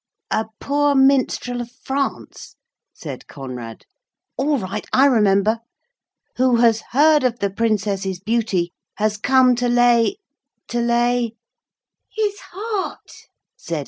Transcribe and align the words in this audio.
'A 0.31 0.47
poor 0.59 0.95
minstrel 0.95 1.61
of 1.61 1.69
France,' 1.69 2.55
said 2.91 3.27
Conrad, 3.27 3.85
'(all 4.35 4.57
right! 4.57 4.87
I 4.91 5.05
remember,) 5.05 5.59
who 6.37 6.55
has 6.55 6.81
heard 6.89 7.23
of 7.23 7.37
the 7.37 7.51
Princess's 7.51 8.19
beauty 8.19 8.73
has 8.97 9.15
come 9.15 9.53
to 9.57 9.69
lay, 9.69 10.17
to 10.69 10.79
lay' 10.81 11.35
'His 12.17 12.39
heart,' 12.51 13.11
said 13.55 13.73
Alison. 13.75 13.79